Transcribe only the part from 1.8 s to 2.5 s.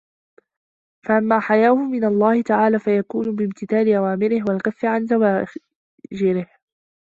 مِنْ اللَّهِ